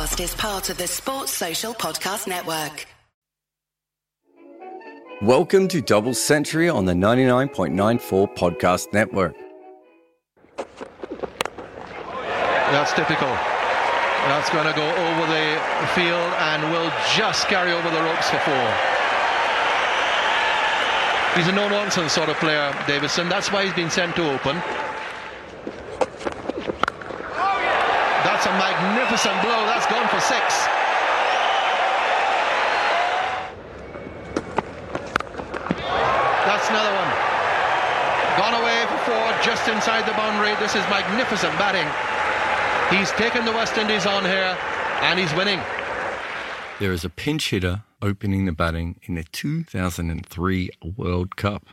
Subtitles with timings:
[0.00, 2.86] podcast is part of the Sports Social Podcast Network.
[5.20, 9.34] Welcome to Double Century on the 99.94 Podcast Network.
[12.72, 13.28] That's typical.
[13.28, 15.58] That's going to go over the
[15.94, 18.74] field and will just carry over the ropes for four.
[21.36, 23.28] He's a no-nonsense sort of player, Davison.
[23.28, 24.62] That's why he's been sent to open.
[28.24, 29.64] That's a magnificent blow.
[29.66, 30.66] That's gone for six.
[36.46, 37.10] That's another one.
[38.38, 40.54] Gone away for four, just inside the boundary.
[40.56, 41.86] This is magnificent batting.
[42.96, 44.56] He's taken the West Indies on here,
[45.02, 45.60] and he's winning.
[46.80, 51.68] There is a pinch hitter opening the batting in the 2003 World Cup.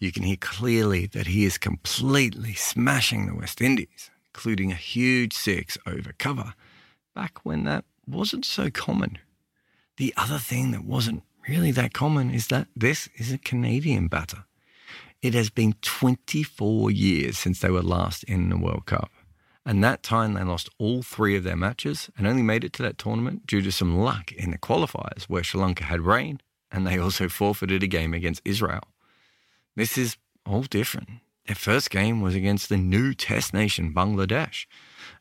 [0.00, 5.32] You can hear clearly that he is completely smashing the West Indies including a huge
[5.32, 6.54] six over cover,
[7.14, 9.18] back when that wasn't so common.
[9.96, 14.44] The other thing that wasn't really that common is that this is a Canadian batter.
[15.22, 19.12] It has been 24 years since they were last in the World Cup.
[19.64, 22.82] And that time they lost all three of their matches and only made it to
[22.82, 26.40] that tournament due to some luck in the qualifiers where Sri Lanka had rain
[26.70, 28.82] and they also forfeited a game against Israel.
[29.76, 31.08] This is all different.
[31.46, 34.66] Their first game was against the new Test nation, Bangladesh,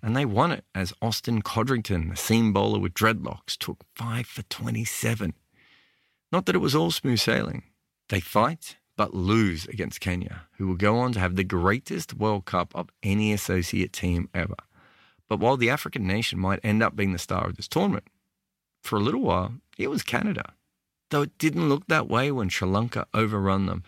[0.02, 4.44] and they won it as Austin Codrington, the seam bowler with dreadlocks, took 5 for
[4.44, 5.34] 27.
[6.32, 7.64] Not that it was all smooth sailing.
[8.08, 12.46] They fight but lose against Kenya, who will go on to have the greatest World
[12.46, 14.56] Cup of any associate team ever.
[15.28, 18.08] But while the African nation might end up being the star of this tournament,
[18.82, 20.54] for a little while, it was Canada
[21.14, 23.84] though it didn't look that way when Sri Lanka overrun them,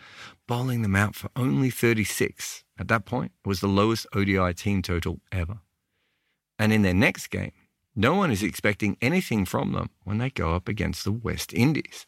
[0.46, 2.64] bowling them out for only 36.
[2.78, 5.58] At that point, it was the lowest ODI team total ever.
[6.58, 7.52] And in their next game,
[7.94, 12.06] no one is expecting anything from them when they go up against the West Indies.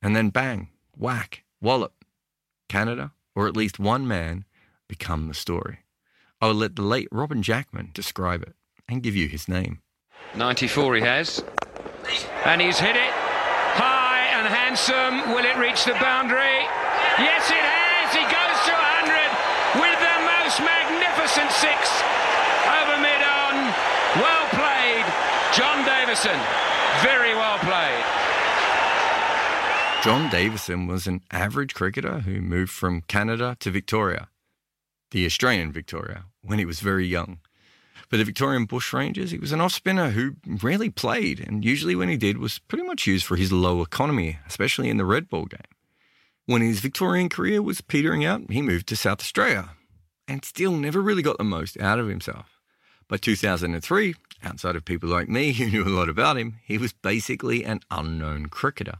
[0.00, 1.92] And then bang, whack, wallop.
[2.68, 4.44] Canada, or at least one man,
[4.88, 5.80] become the story.
[6.40, 8.54] I will let the late Robin Jackman describe it
[8.88, 9.80] and give you his name.
[10.34, 11.44] 94 he has.
[12.44, 13.25] And he's hit it
[14.46, 15.34] and handsome.
[15.34, 16.62] Will it reach the boundary?
[17.18, 18.14] Yes, it has.
[18.14, 21.90] He goes to 100 with the most magnificent six
[22.62, 23.54] over mid on.
[24.22, 25.06] Well played,
[25.50, 26.38] John Davison.
[27.02, 28.04] Very well played.
[30.04, 34.28] John Davison was an average cricketer who moved from Canada to Victoria,
[35.10, 37.40] the Australian Victoria, when he was very young.
[38.08, 42.08] For the Victorian Bushrangers, he was an off spinner who rarely played, and usually when
[42.08, 45.46] he did was pretty much used for his low economy, especially in the red ball
[45.46, 45.60] game.
[46.46, 49.70] When his Victorian career was petering out, he moved to South Australia
[50.28, 52.60] and still never really got the most out of himself.
[53.08, 56.92] By 2003, outside of people like me who knew a lot about him, he was
[56.92, 58.98] basically an unknown cricketer.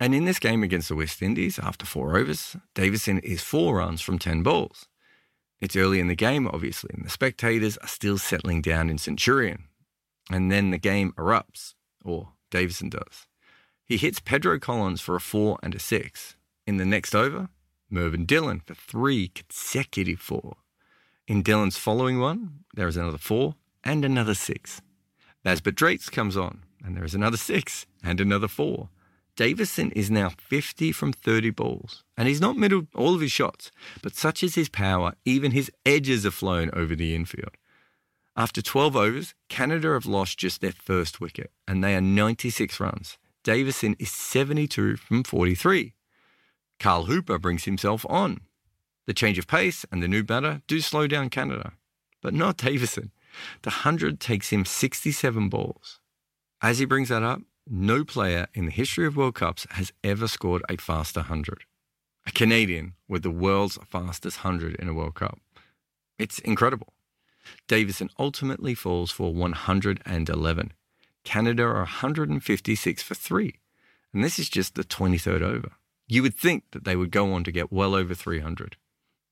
[0.00, 4.00] And in this game against the West Indies, after four overs, Davison is four runs
[4.00, 4.88] from 10 balls.
[5.62, 9.68] It's early in the game, obviously, and the spectators are still settling down in Centurion.
[10.28, 11.74] And then the game erupts,
[12.04, 13.28] or Davison does.
[13.84, 16.34] He hits Pedro Collins for a four and a six.
[16.66, 17.48] In the next over,
[17.88, 20.56] Mervyn Dillon for three consecutive four.
[21.28, 24.82] In Dillon's following one, there is another four and another six.
[25.44, 28.88] Vasbert Drakes comes on, and there is another six and another four.
[29.34, 33.70] Davison is now 50 from 30 balls, and he's not middled all of his shots,
[34.02, 37.56] but such is his power, even his edges are flown over the infield.
[38.36, 43.16] After 12 overs, Canada have lost just their first wicket, and they are 96 runs.
[43.42, 45.94] Davison is 72 from 43.
[46.78, 48.40] Carl Hooper brings himself on.
[49.06, 51.72] The change of pace and the new batter do slow down Canada,
[52.20, 53.10] but not Davison.
[53.62, 56.00] The 100 takes him 67 balls.
[56.60, 60.28] As he brings that up, no player in the history of World Cups has ever
[60.28, 61.64] scored a faster 100.
[62.26, 65.38] A Canadian with the world's fastest 100 in a World Cup.
[66.18, 66.92] It's incredible.
[67.66, 70.72] Davison ultimately falls for 111.
[71.24, 73.58] Canada are 156 for three.
[74.12, 75.72] And this is just the 23rd over.
[76.06, 78.76] You would think that they would go on to get well over 300.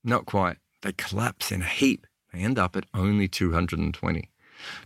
[0.03, 0.57] Not quite.
[0.81, 2.07] They collapse in a heap.
[2.33, 4.29] They end up at only 220.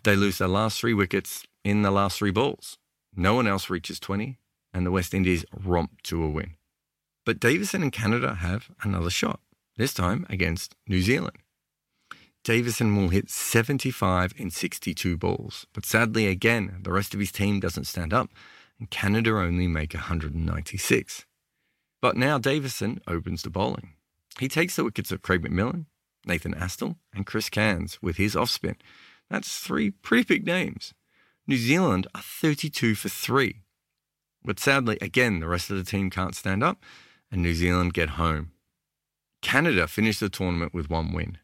[0.03, 2.77] They lose their last three wickets in the last three balls.
[3.15, 4.37] No one else reaches 20,
[4.73, 6.55] and the West Indies romp to a win.
[7.25, 9.39] But Davison and Canada have another shot,
[9.77, 11.37] this time against New Zealand.
[12.43, 17.59] Davison will hit 75 in 62 balls, but sadly, again, the rest of his team
[17.59, 18.29] doesn't stand up,
[18.77, 21.25] and Canada only make 196.
[22.01, 23.93] But now Davison opens the bowling.
[24.39, 25.85] He takes the wickets of Craig McMillan,
[26.25, 28.75] Nathan Astle, and Chris Cairns with his off spin.
[29.29, 30.93] That's three pretty big names.
[31.47, 33.61] New Zealand are 32 for 3.
[34.43, 36.83] But sadly, again, the rest of the team can't stand up,
[37.31, 38.51] and New Zealand get home.
[39.41, 41.37] Canada finished the tournament with one win.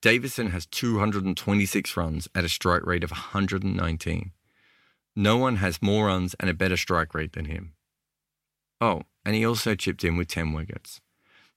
[0.00, 4.30] Davison has 226 runs at a strike rate of 119.
[5.16, 7.72] No one has more runs and a better strike rate than him.
[8.80, 11.00] Oh, and he also chipped in with 10 wickets.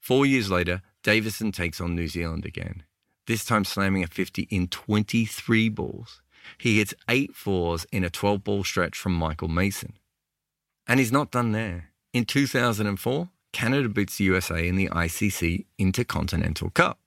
[0.00, 2.82] Four years later, Davison takes on New Zealand again,
[3.28, 6.20] this time slamming a 50 in 23 balls.
[6.58, 9.94] He hits eight fours in a 12 ball stretch from Michael Mason.
[10.86, 11.90] And he's not done there.
[12.12, 16.98] In 2004, Canada beats the USA in the ICC Intercontinental Cup.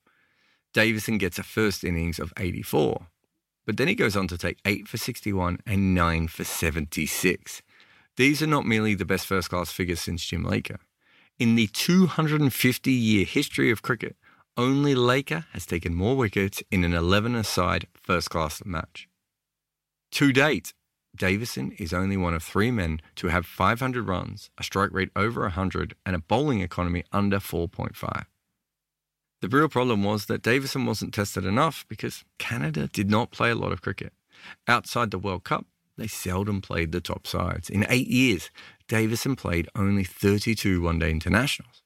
[0.74, 3.08] Davison gets a first innings of 84,
[3.66, 7.62] but then he goes on to take 8 for 61 and 9 for 76.
[8.18, 10.80] These are not merely the best first class figures since Jim Laker.
[11.40, 14.16] In the 250 year history of cricket,
[14.58, 19.10] only Laker has taken more wickets in an 11 aside first class match.
[20.16, 20.74] To date,
[21.14, 25.42] Davison is only one of three men to have 500 runs, a strike rate over
[25.42, 28.24] 100, and a bowling economy under 4.5.
[29.42, 33.56] The real problem was that Davison wasn't tested enough because Canada did not play a
[33.56, 34.14] lot of cricket.
[34.70, 35.66] Outside the World Cup,
[35.98, 37.70] they seldom played the top sides.
[37.70, 38.50] In eight years,
[38.88, 41.84] Davison played only 32 one day internationals.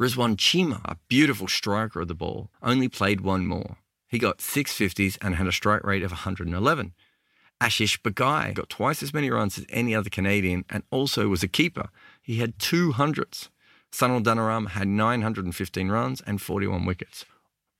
[0.00, 3.76] Rizwan Cheema, a beautiful striker of the ball, only played one more.
[4.08, 6.94] He got six 50s and had a strike rate of 111.
[7.60, 11.48] Ashish Bagai got twice as many runs as any other Canadian and also was a
[11.48, 11.88] keeper.
[12.20, 13.48] He had two hundreds.
[13.90, 17.24] Sunil Dhaniram had 915 runs and 41 wickets.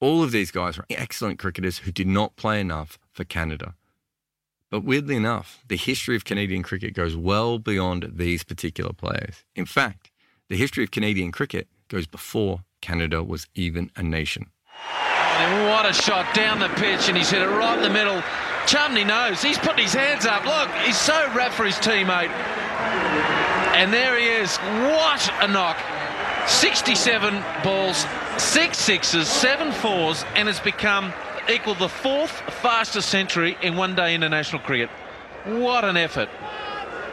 [0.01, 3.75] All of these guys were excellent cricketers who did not play enough for Canada.
[4.71, 9.45] But weirdly enough, the history of Canadian cricket goes well beyond these particular players.
[9.55, 10.11] In fact,
[10.49, 14.47] the history of Canadian cricket goes before Canada was even a nation.
[15.39, 18.23] And what a shot down the pitch, and he's hit it right in the middle.
[18.67, 19.41] Chumney knows.
[19.43, 20.45] He's putting his hands up.
[20.45, 22.31] Look, he's so wrapped for his teammate.
[23.75, 24.57] And there he is.
[24.57, 25.79] What a knock.
[26.49, 28.07] 67 balls,
[28.39, 31.13] six sixes, seven fours, and has become
[31.49, 32.31] equal the fourth
[32.61, 34.89] fastest century in one day international cricket.
[35.45, 36.29] What an effort.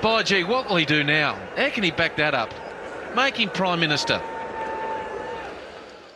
[0.01, 1.35] By gee, what will he do now?
[1.55, 2.53] How can he back that up?
[3.15, 4.21] Make him Prime Minister.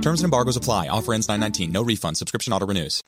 [0.00, 0.88] Terms and embargoes apply.
[0.88, 1.72] Offer ends 919.
[1.72, 2.16] No refund.
[2.16, 3.02] Subscription auto renews.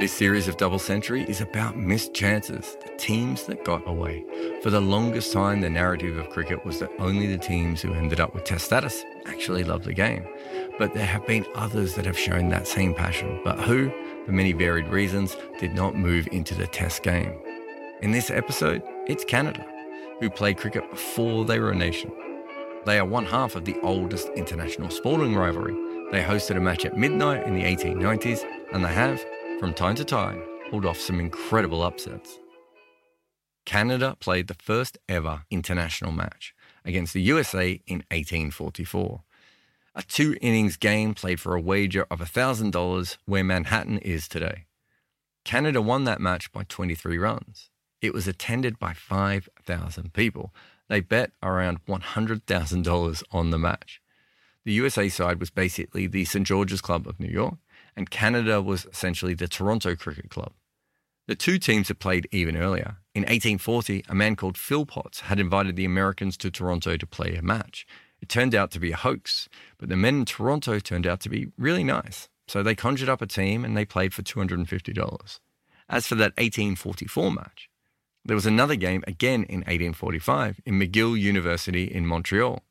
[0.00, 4.24] This series of Double Century is about missed chances, the teams that got away.
[4.60, 8.18] For the longest time, the narrative of cricket was that only the teams who ended
[8.18, 10.26] up with test status actually loved the game.
[10.76, 13.92] But there have been others that have shown that same passion, but who,
[14.26, 17.40] for many varied reasons, did not move into the test game.
[18.00, 19.64] In this episode, it's Canada
[20.22, 22.12] who played cricket before they were a nation.
[22.86, 25.74] They are one half of the oldest international sporting rivalry.
[26.12, 29.24] They hosted a match at midnight in the 1890s, and they have,
[29.58, 30.40] from time to time,
[30.70, 32.38] pulled off some incredible upsets.
[33.66, 39.24] Canada played the first ever international match against the USA in 1844.
[39.96, 44.66] A two innings game played for a wager of $1,000 where Manhattan is today.
[45.44, 47.71] Canada won that match by 23 runs.
[48.02, 50.52] It was attended by 5,000 people.
[50.88, 54.02] They bet around $100,000 on the match.
[54.64, 56.46] The USA side was basically the St.
[56.46, 57.54] George's Club of New York,
[57.96, 60.52] and Canada was essentially the Toronto Cricket Club.
[61.28, 62.96] The two teams had played even earlier.
[63.14, 67.36] In 1840, a man called Phil Potts had invited the Americans to Toronto to play
[67.36, 67.86] a match.
[68.20, 71.28] It turned out to be a hoax, but the men in Toronto turned out to
[71.28, 72.28] be really nice.
[72.48, 75.40] So they conjured up a team and they played for $250.
[75.88, 77.68] As for that 1844 match,
[78.24, 82.62] there was another game again in 1845 in McGill University in Montreal.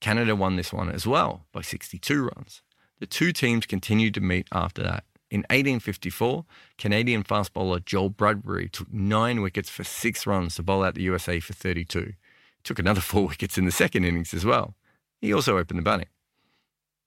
[0.00, 2.62] Canada won this one as well by 62 runs.
[3.00, 5.04] The two teams continued to meet after that.
[5.30, 6.44] In 1854,
[6.76, 11.02] Canadian fast bowler Joel Bradbury took nine wickets for six runs to bowl out the
[11.02, 12.00] USA for 32.
[12.00, 12.14] He
[12.62, 14.74] took another four wickets in the second innings as well.
[15.20, 16.08] He also opened the batting.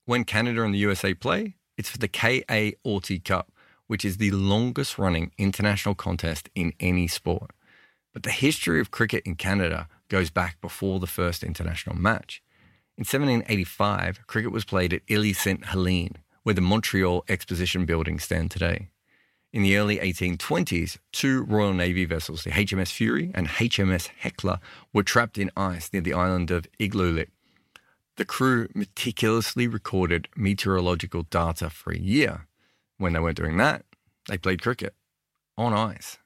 [0.05, 2.73] When Canada and the USA play, it's for the K.A.
[2.85, 3.51] Auty Cup,
[3.87, 7.51] which is the longest running international contest in any sport.
[8.13, 12.41] But the history of cricket in Canada goes back before the first international match.
[12.95, 15.65] In 1785, cricket was played at Ile St.
[15.65, 18.89] Helene, where the Montreal Exposition buildings stand today.
[19.51, 24.59] In the early 1820s, two Royal Navy vessels, the HMS Fury and HMS Hecla,
[24.91, 27.29] were trapped in ice near the island of Igloolik.
[28.17, 32.47] The crew meticulously recorded meteorological data for a year.
[32.97, 33.85] When they weren't doing that,
[34.27, 34.93] they played cricket
[35.57, 36.19] on ice.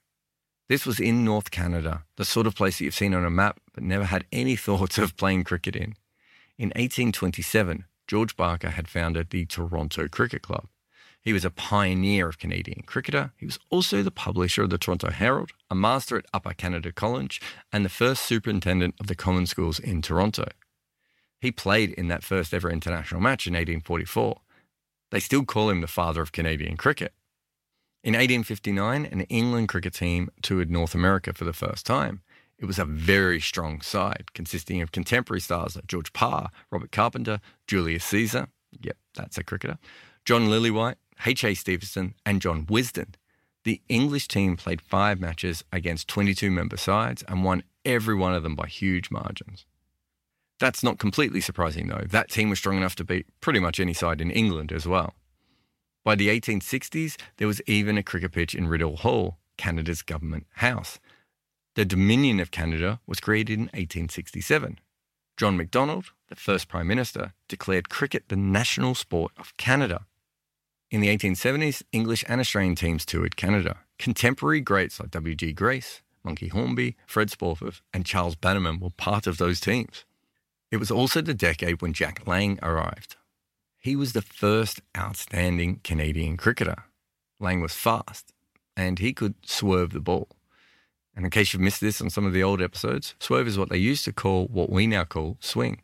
[0.68, 3.58] This was in North Canada, the sort of place that you've seen on a map
[3.72, 5.94] but never had any thoughts of playing cricket in.
[6.58, 10.66] In 1827, George Barber had founded the Toronto Cricket Club.
[11.22, 13.32] He was a pioneer of Canadian cricketer.
[13.36, 17.40] He was also the publisher of the Toronto Herald, a master at Upper Canada College,
[17.72, 20.48] and the first superintendent of the common schools in Toronto.
[21.40, 24.40] He played in that first ever international match in 1844.
[25.10, 27.12] They still call him the father of Canadian cricket.
[28.04, 32.22] In 1859, an England cricket team toured North America for the first time.
[32.56, 37.40] It was a very strong side, consisting of contemporary stars like George Parr, Robert Carpenter,
[37.66, 38.48] Julius Caesar,
[38.80, 39.78] yep, that's a cricketer,
[40.24, 41.54] John Lillywhite, H.A.
[41.54, 43.14] Stephenson, and John Wisden.
[43.64, 48.44] The English team played five matches against 22 member sides and won every one of
[48.44, 49.66] them by huge margins.
[50.60, 52.04] That's not completely surprising, though.
[52.08, 55.14] That team was strong enough to beat pretty much any side in England as well.
[56.04, 60.98] By the 1860s, there was even a cricket pitch in Rideau Hall, Canada's government house.
[61.74, 64.78] The Dominion of Canada was created in 1867.
[65.36, 70.06] John Macdonald, the first Prime Minister, declared cricket the national sport of Canada.
[70.90, 73.78] In the 1870s, English and Australian teams toured Canada.
[73.98, 75.52] Contemporary greats like W.G.
[75.52, 80.04] Grace, Monkey Hornby, Fred Spofforth, and Charles Bannerman were part of those teams.
[80.70, 83.16] It was also the decade when Jack Lang arrived.
[83.78, 86.84] He was the first outstanding Canadian cricketer.
[87.40, 88.32] Lang was fast
[88.76, 90.28] and he could swerve the ball.
[91.14, 93.70] And in case you've missed this on some of the old episodes, swerve is what
[93.70, 95.82] they used to call what we now call swing.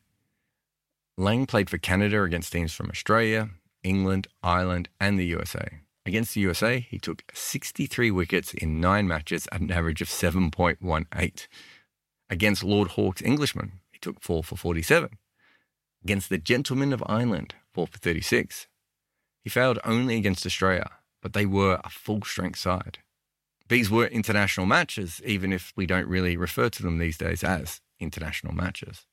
[1.17, 3.51] Lang played for Canada against teams from Australia,
[3.83, 5.81] England, Ireland, and the USA.
[6.07, 11.47] Against the USA, he took 63 wickets in nine matches at an average of 7.18.
[12.29, 15.11] Against Lord Hawke's Englishmen, he took 4 for 47.
[16.03, 18.69] Against the Gentlemen of Ireland, 4 for 36.
[19.43, 20.91] He failed only against Australia,
[21.21, 22.99] but they were a full strength side.
[23.69, 27.81] These were international matches, even if we don't really refer to them these days as
[27.99, 29.07] international matches.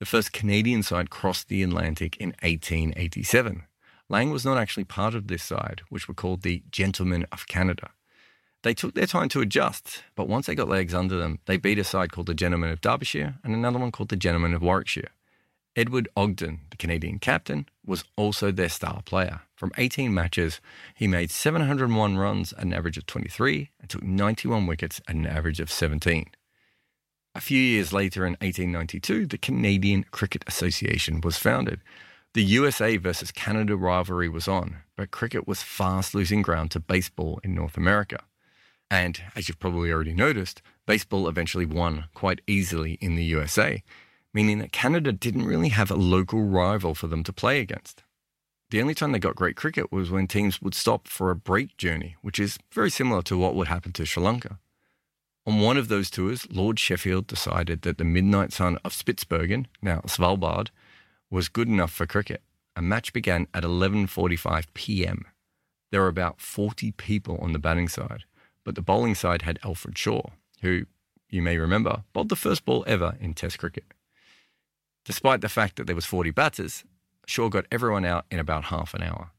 [0.00, 3.62] The first Canadian side crossed the Atlantic in 1887.
[4.08, 7.90] Lang was not actually part of this side, which were called the Gentlemen of Canada.
[8.62, 11.78] They took their time to adjust, but once they got legs under them, they beat
[11.78, 15.10] a side called the Gentlemen of Derbyshire and another one called the Gentlemen of Warwickshire.
[15.74, 19.40] Edward Ogden, the Canadian captain, was also their star player.
[19.54, 20.60] From 18 matches,
[20.94, 25.26] he made 701 runs at an average of 23 and took 91 wickets at an
[25.26, 26.26] average of 17.
[27.34, 31.80] A few years later, in 1892, the Canadian Cricket Association was founded.
[32.34, 37.40] The USA versus Canada rivalry was on, but cricket was fast losing ground to baseball
[37.42, 38.24] in North America.
[38.90, 43.82] And as you've probably already noticed, baseball eventually won quite easily in the USA,
[44.32, 48.02] meaning that Canada didn't really have a local rival for them to play against.
[48.70, 51.76] The only time they got great cricket was when teams would stop for a break
[51.76, 54.58] journey, which is very similar to what would happen to Sri Lanka.
[55.46, 60.00] On one of those tours, Lord Sheffield decided that the midnight sun of Spitsbergen, now
[60.06, 60.68] Svalbard,
[61.30, 62.42] was good enough for cricket.
[62.76, 65.26] A match began at 11:45 p.m.
[65.90, 68.24] There were about 40 people on the batting side
[68.64, 70.22] but the bowling side had Alfred Shaw,
[70.60, 70.86] who,
[71.28, 73.84] you may remember, bowled the first ball ever in Test cricket.
[75.04, 76.84] Despite the fact that there was 40 batters,
[77.26, 79.30] Shaw got everyone out in about half an hour.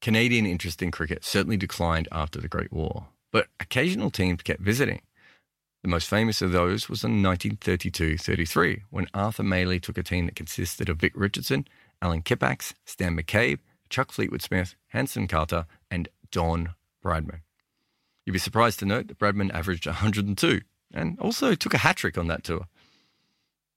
[0.00, 5.02] Canadian interest in cricket certainly declined after the Great War, but occasional teams kept visiting.
[5.82, 10.36] The most famous of those was in 1932-33, when Arthur Mailey took a team that
[10.36, 11.66] consisted of Vic Richardson,
[12.02, 17.40] Alan Kippax, Stan McCabe, Chuck Fleetwood Smith, Hanson Carter, and Don Bradman.
[18.24, 20.60] You'd be surprised to note that Bradman averaged 102
[20.92, 22.66] and also took a hat trick on that tour.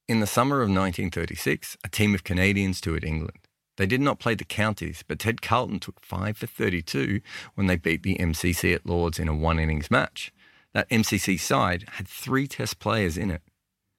[0.08, 3.40] In the summer of 1936, a team of Canadians toured England.
[3.78, 7.22] They did not play the counties, but Ted Carlton took 5 for 32
[7.56, 10.34] when they beat the MCC at Lords in a one innings match.
[10.74, 13.42] That MCC side had three test players in it.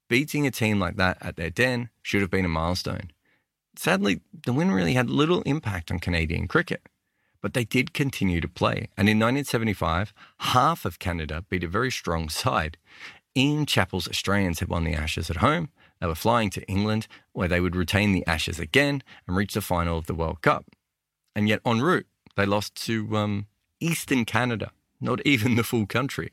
[0.09, 3.11] Beating a team like that at their den should have been a milestone.
[3.75, 6.87] Sadly, the win really had little impact on Canadian cricket
[7.45, 8.89] but they did continue to play.
[8.97, 12.79] And in 1975, half of Canada beat a very strong side.
[13.37, 15.69] Ian Chappell's Australians had won the Ashes at home.
[16.05, 19.63] They were flying to England, where they would retain the Ashes again and reach the
[19.63, 20.67] final of the World Cup.
[21.35, 22.07] And yet, en route,
[22.37, 23.47] they lost to um,
[23.81, 24.71] Eastern Canada,
[25.01, 26.31] not even the full country.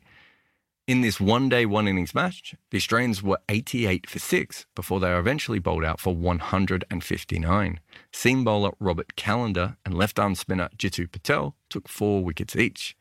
[0.86, 5.08] In this one day, one innings match, the Australians were 88 for 6 before they
[5.08, 7.80] were eventually bowled out for 159.
[8.12, 12.94] Seam bowler Robert Callender and left arm spinner Jitu Patel took four wickets each.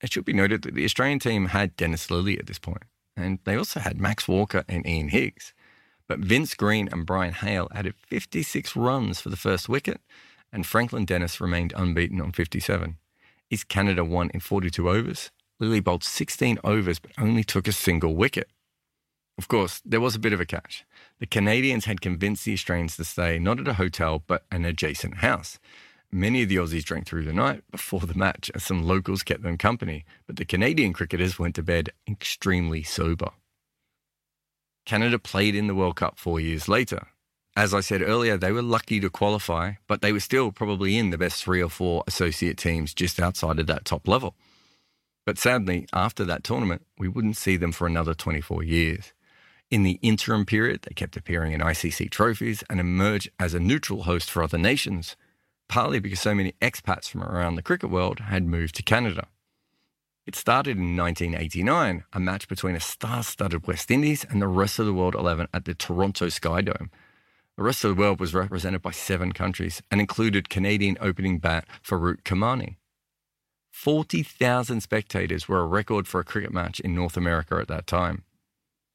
[0.00, 2.84] It should be noted that the Australian team had Dennis Lillee at this point,
[3.18, 5.52] and they also had Max Walker and Ian Higgs.
[6.08, 10.00] But Vince Green and Brian Hale added 56 runs for the first wicket,
[10.52, 12.96] and Franklin Dennis remained unbeaten on 57.
[13.50, 15.30] East Canada won in 42 overs.
[15.60, 18.48] Lillee bowled 16 overs but only took a single wicket.
[19.36, 20.84] Of course, there was a bit of a catch.
[21.18, 25.18] The Canadians had convinced the Australians to stay not at a hotel but an adjacent
[25.18, 25.58] house.
[26.12, 29.42] Many of the Aussies drank through the night before the match as some locals kept
[29.42, 33.30] them company, but the Canadian cricketers went to bed extremely sober.
[34.84, 37.08] Canada played in the World Cup four years later.
[37.56, 41.10] As I said earlier, they were lucky to qualify, but they were still probably in
[41.10, 44.34] the best three or four associate teams just outside of that top level.
[45.24, 49.12] But sadly, after that tournament, we wouldn't see them for another 24 years.
[49.70, 54.02] In the interim period, they kept appearing in ICC trophies and emerged as a neutral
[54.02, 55.16] host for other nations,
[55.68, 59.28] partly because so many expats from around the cricket world had moved to Canada.
[60.26, 64.78] It started in 1989, a match between a star studded West Indies and the rest
[64.78, 66.90] of the world 11 at the Toronto Sky Dome.
[67.56, 71.66] The rest of the world was represented by seven countries and included Canadian opening bat
[71.86, 72.76] Farouk Kamani.
[73.70, 78.24] 40,000 spectators were a record for a cricket match in North America at that time.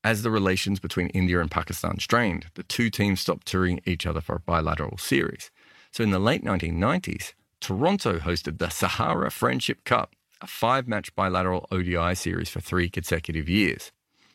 [0.03, 4.21] As the relations between India and Pakistan strained, the two teams stopped touring each other
[4.21, 5.51] for a bilateral series.
[5.91, 11.67] So in the late 1990s, Toronto hosted the Sahara Friendship Cup, a five match bilateral
[11.71, 13.91] ODI series for three consecutive years.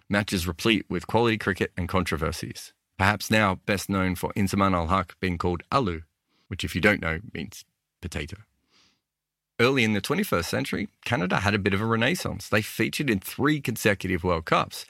[0.08, 2.73] Matches replete with quality cricket and controversies.
[2.99, 6.02] Perhaps now best known for Inzamam-ul-Haq being called Alu,
[6.49, 7.64] which, if you don't know, means
[8.00, 8.37] potato.
[9.58, 12.49] Early in the 21st century, Canada had a bit of a renaissance.
[12.49, 14.84] They featured in three consecutive World Cups,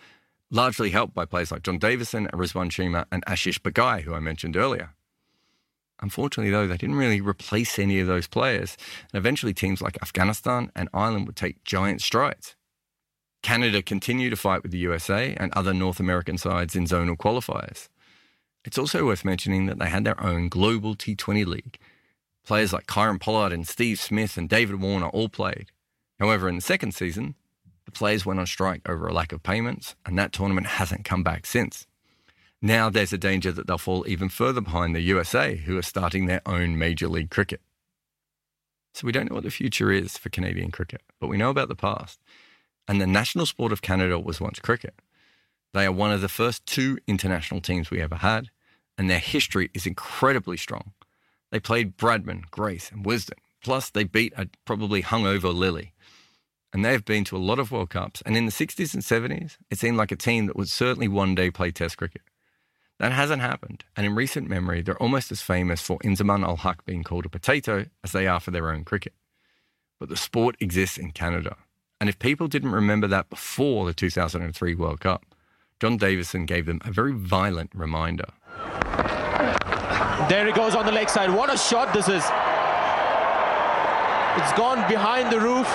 [0.51, 4.57] largely helped by players like John Davison, Rizwan Cheema, and Ashish Bagai, who I mentioned
[4.57, 4.95] earlier.
[6.01, 8.77] Unfortunately, though, they didn't really replace any of those players,
[9.13, 12.57] and eventually teams like Afghanistan and Ireland would take giant strides.
[13.43, 17.89] Canada continued to fight with the USA and other North American sides in zonal qualifiers.
[18.65, 21.79] It's also worth mentioning that they had their own global T20 league.
[22.47, 25.67] Players like Kieron Pollard and Steve Smith and David Warner all played.
[26.19, 27.35] However, in the second season,
[27.85, 31.23] the players went on strike over a lack of payments, and that tournament hasn't come
[31.23, 31.87] back since.
[32.65, 36.25] Now there's a danger that they'll fall even further behind the USA, who are starting
[36.25, 37.61] their own Major League Cricket.
[38.95, 41.69] So we don't know what the future is for Canadian cricket, but we know about
[41.69, 42.23] the past.
[42.89, 44.95] And the national sport of Canada was once cricket.
[45.75, 48.49] They are one of the first two international teams we ever had,
[48.97, 50.95] and their history is incredibly strong.
[51.53, 53.41] They played Bradman, Grace, and Wisden.
[53.63, 55.91] Plus, they beat a probably hungover Lillee.
[56.73, 58.23] And they have been to a lot of World Cups.
[58.25, 61.35] And in the 60s and 70s, it seemed like a team that would certainly one
[61.35, 62.23] day play Test cricket.
[63.05, 67.27] That hasn't happened, and in recent memory, they're almost as famous for Inzamam-ul-Haq being called
[67.27, 69.13] a potato as they are for their own cricket.
[70.01, 71.59] But the sport exists in Canada,
[72.01, 75.27] and if people didn't remember that before the 2003 World Cup,
[75.81, 78.25] John Davison gave them a very violent reminder.
[80.31, 81.29] There he goes on the leg side.
[81.29, 82.25] What a shot this is.
[84.41, 85.69] It's gone behind the roof.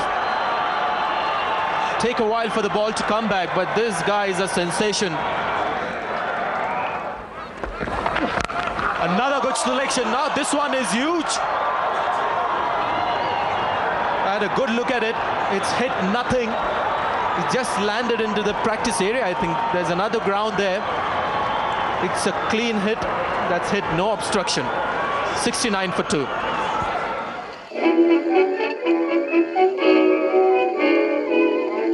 [2.01, 5.15] Take a while for the ball to come back, but this guy is a sensation.
[9.01, 10.03] Another good selection.
[10.05, 11.31] Now this one is huge.
[14.27, 15.15] I had a good look at it.
[15.55, 16.49] It's hit nothing.
[16.49, 19.25] It just landed into the practice area.
[19.25, 20.83] I think there's another ground there.
[22.03, 22.99] It's a clean hit.
[23.47, 24.65] That's hit, no obstruction.
[25.43, 26.27] 69 for two.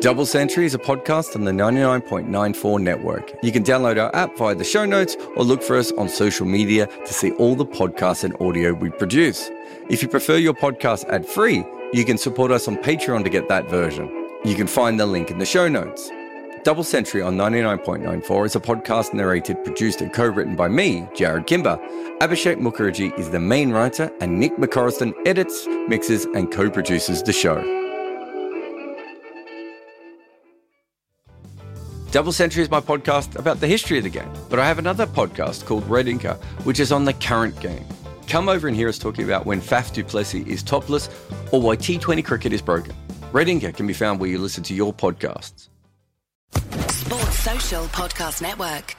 [0.05, 3.33] Double Century is a podcast on the 99.94 network.
[3.41, 6.45] You can download our app via the show notes or look for us on social
[6.45, 9.49] media to see all the podcasts and audio we produce.
[9.89, 13.49] If you prefer your podcast ad free, you can support us on Patreon to get
[13.49, 14.05] that version.
[14.45, 16.11] You can find the link in the show notes.
[16.63, 21.47] Double Century on 99.94 is a podcast narrated, produced, and co written by me, Jarrod
[21.47, 21.79] Kimber.
[22.21, 27.33] Abhishek Mukherjee is the main writer, and Nick McCorriston edits, mixes, and co produces the
[27.33, 27.84] show.
[32.15, 35.05] Double Century is my podcast about the history of the game, but I have another
[35.05, 37.85] podcast called Red Inker, which is on the current game.
[38.29, 41.09] Come over and hear us talking about when Faf du Plessis is topless
[41.51, 42.95] or why T20 cricket is broken.
[43.33, 45.67] Red Inker can be found where you listen to your podcasts.
[46.53, 48.95] Sports Social Podcast Network.